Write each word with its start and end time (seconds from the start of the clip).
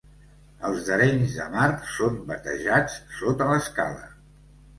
Els 0.69 0.79
d'Arenys 0.87 1.35
de 1.39 1.45
Mar 1.55 1.67
són 1.97 2.17
batejats 2.33 2.97
sota 3.19 3.51
l'escala. 3.53 4.11